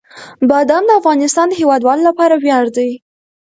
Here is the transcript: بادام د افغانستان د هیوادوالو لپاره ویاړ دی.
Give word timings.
بادام 0.49 0.83
د 0.87 0.91
افغانستان 0.99 1.47
د 1.49 1.53
هیوادوالو 1.61 2.07
لپاره 2.09 2.35
ویاړ 2.43 2.65
دی. 2.77 2.89